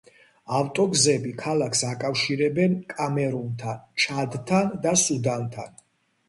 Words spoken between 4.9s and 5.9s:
სუდანთან.